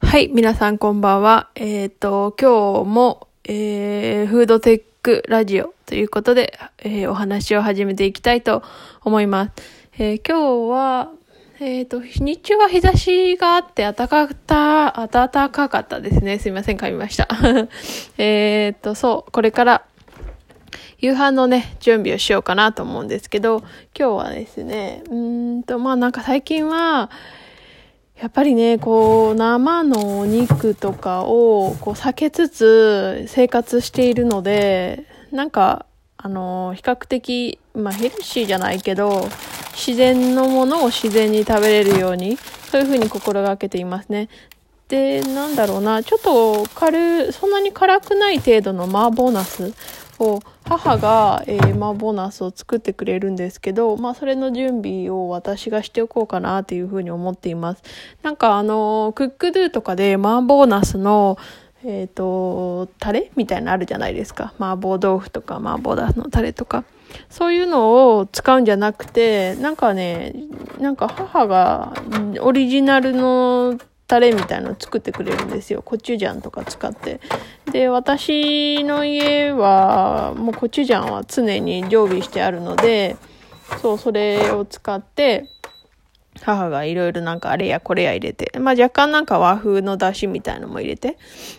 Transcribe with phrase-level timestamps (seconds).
[0.00, 1.50] はい、皆さんこんばんは。
[1.54, 8.62] えっ、と、今日も、えー、フードテックラジオということで、えーお話を始めていきたいと
[9.02, 9.52] 思います。
[9.98, 11.10] えー今日は、
[11.60, 16.38] えっ、と、日中は日差しがあって暖かかった、暖かかったですね。
[16.38, 17.28] すいません、噛みました。
[18.16, 19.84] えっと、そう、これから、
[21.00, 23.58] 夕飯のね、準備をしようかなと思うんですけど、
[23.98, 27.10] 今日はですね、うんと、まあなんか最近は、
[28.20, 35.86] やっぱりね、こう、生のお肉とかを、こう、避けつつ生活しているので、なんか、
[36.16, 39.28] あの、比較的、まあ、ヘルシーじゃないけど、
[39.72, 42.36] 自然のものを自然に食べれるように、
[42.72, 44.28] そういうふうに心がけていますね。
[44.88, 49.72] で、なんだろうな、ちょっと軽、そんなに辛くない程度の麻婆ナス
[50.18, 57.82] を、母が、えー麻婆ナスを作ってくれるんですけど、まあ、それの準備を私がしておこうかなっていうふうに思っています。
[58.22, 61.38] なんかあの、クックドゥとかで麻婆ナスの、
[61.84, 64.52] えっ、と、タレみたいなのあるじゃないですか。
[64.58, 66.84] 麻婆豆腐とか麻婆ナスのタレとか。
[67.30, 70.34] そういうのを使うんじゃなくて、なんかね、
[70.78, 71.94] なんか母が
[72.40, 75.82] オリジナルのタレみたいの作ってくれるんですよ。
[75.82, 77.20] コチュジャンとか使って。
[77.70, 83.16] で、私の家は、もうコチュジャンは常に常備してあるので、
[83.82, 85.44] そう、それを使って、
[86.40, 91.18] 母がいろいろなんかあれやこれや入れて、まあ若干なんか和風の出汁みたいのも入れて、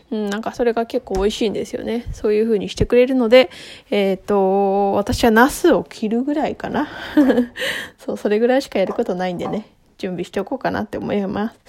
[0.09, 2.05] うん、なんかそれが結構美味しいんですよね。
[2.14, 3.52] そういう風にしてくれるので、
[3.92, 6.88] えっ、と、私はナスを切るぐらいかな。
[8.00, 9.67] そう、それぐらいしかやることないんでね、
[10.00, 11.59] 準備しておこうかなって思います。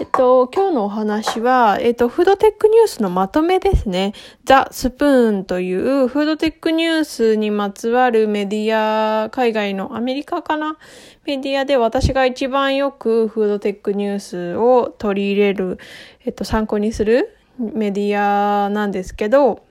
[0.00, 4.12] えっと、今日のお話は、えっと、フードテックニュースのまとめですね。
[4.44, 10.76] ザ・スプーンというフードテックニュースにまつわるメディア、海外のアメリカかな
[11.24, 15.78] メディアで私が一番よくフードテックニュースを取り入れる、
[16.24, 19.64] えっと、参考にするメディアなんですけど、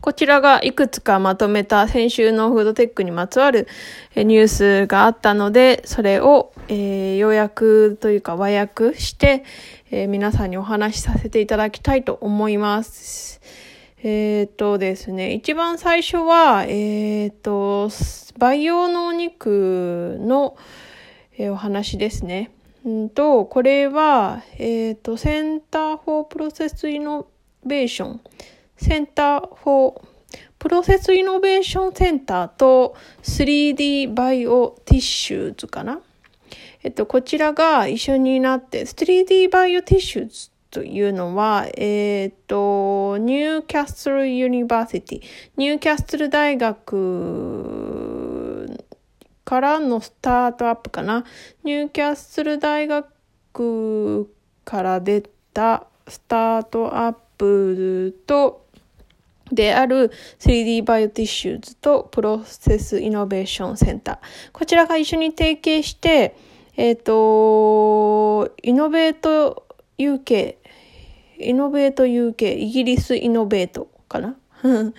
[0.00, 3.68] こちらがいくつかまとめた先週のフードテックにまつわる
[4.16, 9.44] ニュースがあったので、それを、えー要約というか和訳して、
[9.90, 13.40] えー皆さんにお話しさせていただきたいと思います。
[14.04, 17.90] えっ、とですね、一番最初は、えっ、と、
[18.38, 20.56] 培養のお肉の、
[21.36, 22.52] えーお話ですね。
[22.84, 36.00] うんと、これは、えっ、と、 Centre for Process Innovation。Centre for Process Innovation Centre と 3D Bio-Tissues かな？
[36.82, 45.22] えっと、こちらが一緒になって、3D Bio-Tissues というのは、えっと、 Newcastle University、
[45.56, 48.66] ニューキャッスル大学
[49.44, 51.24] からのスタートアップかな。
[51.64, 54.30] ニューキャッスル大学
[54.64, 58.64] から出たスタートアップと、
[59.52, 64.18] である 3D Bio-Tissues と Process Innovation Centre。
[64.52, 66.36] こちらが一緒に提携して、
[66.80, 69.66] えっ、と、 Innovate
[69.98, 70.56] UK、
[71.38, 74.36] イノベート UK、イギリスイノベートかな？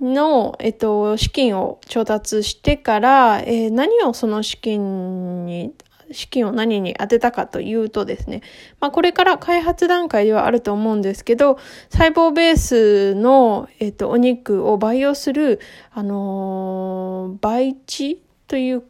[0.00, 5.72] の、えっと、資金を調達してから、えー何をその資金に、
[6.10, 8.42] 資金を何に当てたかというとですね、
[8.80, 11.56] まあこれから開発段階ではあると思うんですけど、
[11.90, 15.60] 細胞ベースの、えっと、お肉を培養する、
[15.92, 18.82] あのー培地という、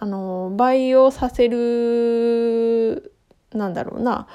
[0.00, 3.12] あの培養させる、
[3.52, 4.28] なんだろうな、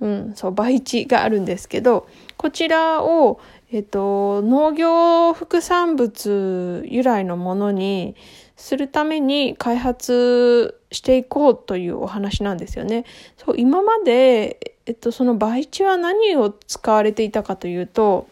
[0.00, 2.08] うん、そう、培地があるんですけど、
[2.38, 3.38] こちらを、
[3.70, 8.16] えっと、農業副産物由来のものに
[8.56, 13.04] するために開発していこうというお話なんですよね。
[13.36, 18.28] そう、今まで、えっと、その培地は何を使われていたかというと、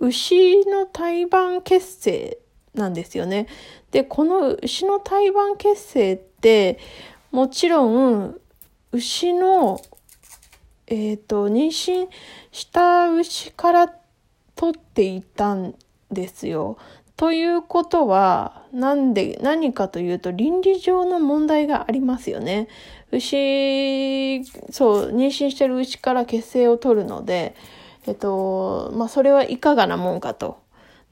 [0.00, 2.38] 牛の胎盤血清
[2.74, 3.46] なんですよね。
[3.90, 6.78] で、この牛の胎盤血清って、
[7.30, 8.40] もちろん、
[8.92, 9.80] 牛の、
[10.86, 12.08] えっ、と、妊娠
[12.52, 13.94] した牛から
[14.54, 15.74] 取っていたん
[16.10, 16.78] ですよ。
[17.16, 22.68] ということは、なんで、何かというと、倫理上の問題がありますよね。
[23.10, 27.54] 牛、そう、妊娠してる牛から血清を取るので、
[28.06, 30.58] えっと、まあ、それはいかがなもんかと。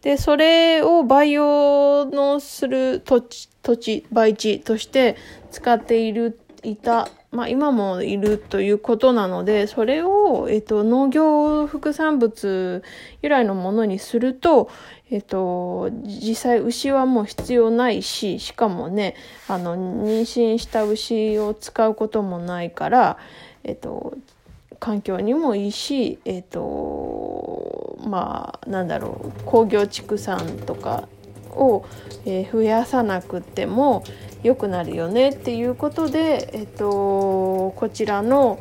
[0.06, 5.16] で、それを培養のする土地、土地、培地として
[5.50, 12.84] 使っている、いた、まあ今もいるということなので、それを、えっと、農業副産物
[13.20, 14.70] 由来のものにすると、
[15.10, 19.16] えっと、実際牛はもう必要ないし、しかもね、
[19.48, 23.18] あの、妊娠した牛を使うこともないから、
[23.64, 24.16] えっと、
[24.86, 31.08] 環境にもいいし、えっ、ー、と、まあ、なんだろう、工業畜産とか
[31.50, 31.84] を、
[32.24, 34.04] えー、増やさなくても
[34.44, 38.60] 良くなるよねっていうことで、えっ、ー、と、こちらの、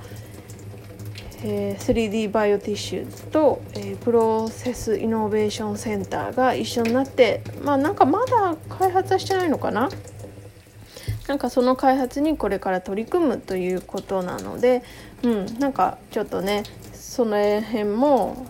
[1.44, 9.89] え、3D バイオティッシュと、え、プロセスイノベーションセンターが一緒になってまあなんかまだ開発はしてないのかな
[11.27, 14.83] なんかその開発にこれから取り組むということなので、
[15.24, 16.63] うん、なんかちょっとね
[16.94, 18.45] その辺も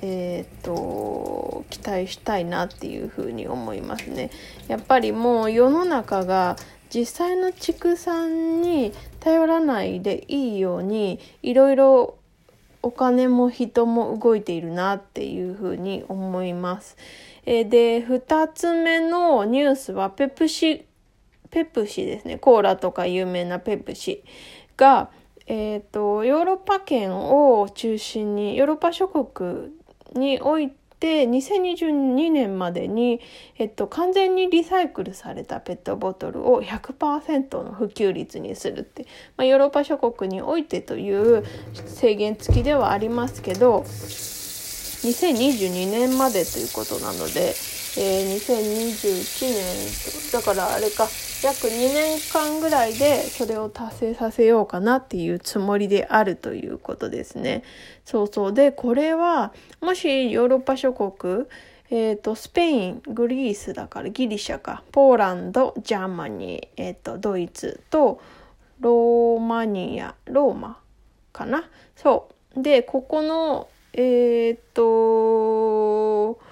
[0.00, 4.30] えーと、期待したいなっていうふうに思いますね。
[4.68, 6.56] やっぱりもう世の中が
[6.94, 12.16] 実際の畜産に頼らないでいいようにいろいろ
[12.80, 16.96] お金も人も動いているなっていうふうに思います。
[17.44, 20.84] えー、で2つ目のニュースはペプシ
[21.50, 22.38] ペプシですね。
[22.38, 24.22] コーラとか有名なペプシ
[24.76, 25.10] が、
[25.46, 29.72] えっ、ー、と、ヨーロッパ圏を中心に、ヨーロッパ諸国
[30.14, 33.20] において、2022年までに、
[33.56, 39.06] えっと、完全にリサイクルされたペットボトルを100%の普及率にするって、
[39.36, 43.84] まあ、ヨーロッパ諸国においてという制限付きではありますけど、
[45.00, 47.54] 2022年までということなので、
[48.00, 51.08] えー、2021年だからあれか
[51.42, 57.64] 約2年間ぐらいでそれを達成させようかなっていうつもりであるということですね。
[58.04, 58.52] そうそう。
[58.52, 61.46] で、これは、もしヨーロッパ諸国、
[61.90, 68.20] えっ、ー、と、スペイン、 Greece だからギリシャか、ポーランド、 Germany、えっ、ー、と、ドイツと、
[68.80, 70.78] Romania、ローマ
[71.32, 71.68] かな。
[71.96, 72.62] そう。
[72.62, 76.47] で、ここの、えっ、ー、と、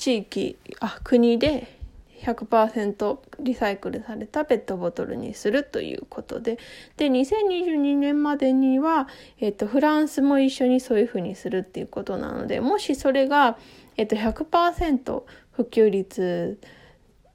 [0.00, 1.78] 地域、あ、国で、
[2.22, 6.58] 100%リサイクルされたペットボトルにするということで。
[6.96, 9.08] で2022年までには、
[9.40, 13.58] えっと、フランスも一緒にそういうふうにするっていうことなのでもしそれが、
[13.96, 16.58] えっと、100%普及率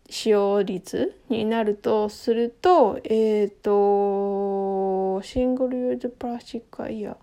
[0.10, 7.18] 使用率になるとするとえっ、とシングルユーズプラスチックはや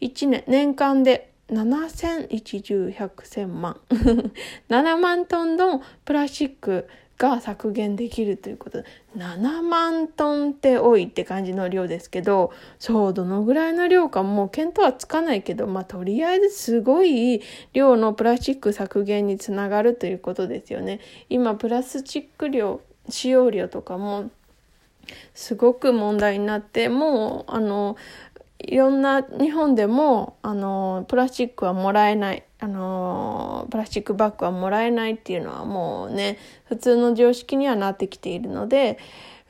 [0.00, 3.80] 1年年間で7000、一十百千万。
[4.68, 6.88] 7万トンのプラスチック
[7.18, 21.00] が削減できるということで、7万トンって多いって感じの量ですけど、そう、どのぐらいの量かもう見当はつかないけど、まあとりあえずすごい量のプラスチック削減につながるということですよね。
[21.28, 24.30] 今、プラスチック量、使用量とかも
[25.34, 27.96] すごく問題になって、もう、あの、
[28.66, 38.98] いろんな日本でもあのプラスチックはもらえないあのプラスチックバッグはもらえないっていうのはもうね普通の常識にはなってきているので、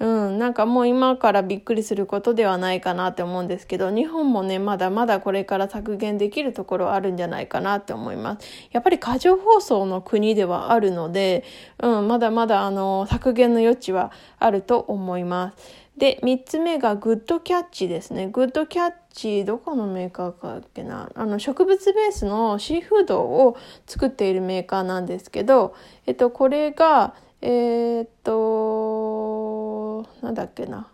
[0.01, 8.47] うん、なんかもう今からびっくりすることではないかなって思うんですけど日本もねまだまだこれから削減できるところあるんじゃないかなって思います。
[8.71, 11.43] やっぱり過剰包装の国ではあるので、
[11.83, 15.86] うん、まだまだあの削減の余地はあると思います。
[15.97, 18.29] で、3つ目がグッドキャッチですね。
[18.29, 21.11] グッドキャッチ、どこのメーカーかっけな。
[21.15, 23.57] あの、植物ベースのシーフードを
[23.87, 30.89] 作っているメーカーなんですけど、えっと、これが、えー、っと、なんだっけな。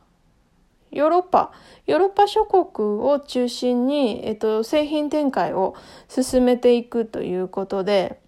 [0.93, 1.53] ヨーロッパ、
[1.87, 5.75] ヨーロッパ諸国を中心に、えっと、製品展開を
[6.07, 8.21] 進めていくということで、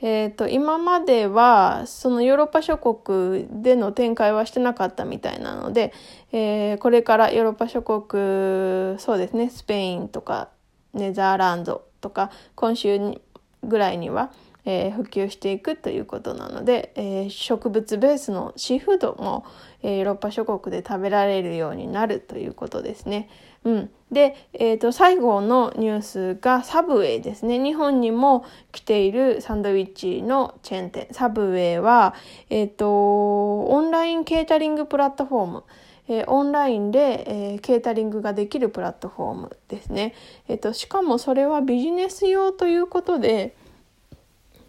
[0.00, 5.92] えーと、今まではそのヨーロッパ諸国での展開はしてなかったみたいなので、
[6.30, 10.50] えー、これからヨーロッパ諸国そうですねスペインとか
[10.94, 13.20] ネザーランドとか今週
[13.64, 14.30] ぐらいには、
[14.70, 19.46] えー、普及していくということなので、えー、植物ベースのシーフードも、
[19.82, 23.30] えー、ヨーロッパ諸国で食べられるようになるということですね。
[23.64, 27.58] うん、で、えーと、最後のニュースがサブウェイですね。
[27.58, 31.08] 日本にも来ているサンドイッチのチェーン店。
[31.12, 32.14] サブウェイは、
[32.50, 35.64] えっ、ー、と、オンラインケータリングプラットフォーム。
[36.10, 40.14] えー、オンラインで、えー、ケータリングができるプラットフォームですね。
[40.46, 43.54] えっ、と、しかもそれはビジネス用ということで、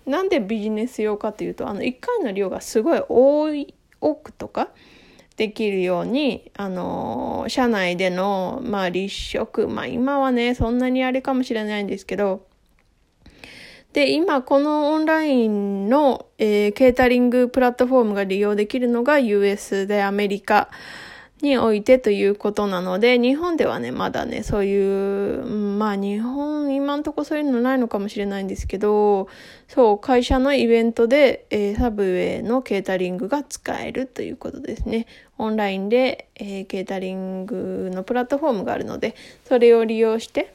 [0.09, 4.69] なんでビジネス用かというと、あの、1回の量がすごい多い、多くとか、
[5.37, 12.45] できるように、あの、社内での、まあ、立食、まあ、今はね、そんなにあれかもしれないんですけど、
[13.93, 20.69] で、今、このオンラインの、えー、ケータリングプラットフォームが利用できるのが US でアメリカ。
[21.41, 29.27] においてということなので、日本ではね、まだね、そういう、まあ日本、今んとこそういうのないのかもしれないんですけど、
[29.67, 35.07] そう、会社のイベントで、えー、サブウェイのケータリングが使えるということですね。
[35.37, 39.15] オンラインで、えー、ケータリングのプラットフォームがあるので、
[39.45, 40.53] それを利用して、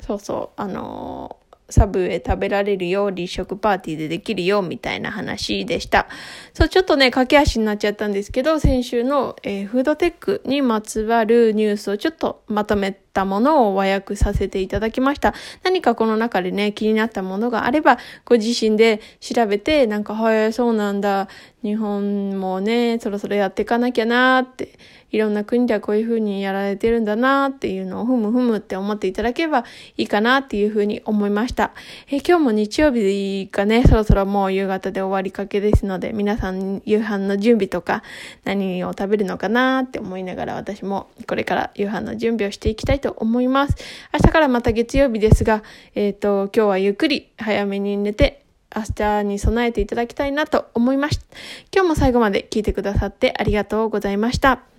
[0.00, 1.36] そうそう、あの
[1.72, 6.06] サブウェイ食べられるよ、立食パーティーでできるよ、みたいな話でした。
[6.54, 15.34] そう、ちょっとね、駆け足になっちゃったんですけど、先週の、えー、フードテックにまつわるニュースをちょっとまとめたものを和訳させていただきました。
[15.62, 21.28] 何かこの中でね、気になったものがあれば、ご自身で調べて、なんか、はい、そうなんだ、
[21.62, 24.78] 日本もね、そろそろやっていかなきゃなーって、
[25.12, 29.64] いろんな国ではこういうふうにやられてるんだなっていうのをふむふむって思っていただければ
[29.98, 31.72] いいかなっていうふうに思いました。
[32.10, 38.02] え今日も日曜日がね、そろそろもう夕方で終わりかけですので、皆さん夕飯の準備とか
[38.44, 43.76] 何を食べるのかなって思いながら私もこれから夕飯の準備をしていきたいと思います。
[44.14, 45.62] 明日からまた月曜日ですが、
[45.94, 51.26] えっ、ー、と、今日はゆっくり早めに寝て明日に備えていただきたいなと思いました。
[51.74, 54.71] 今日も最後まで聞いてくださってありがとうございました。